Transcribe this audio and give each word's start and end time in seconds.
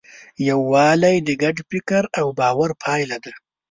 یووالی 0.49 1.17
د 1.27 1.29
ګډ 1.43 1.57
فکر 1.69 2.03
او 2.19 2.27
باور 2.39 2.69
پایله 2.83 3.17
ده. 3.23 3.33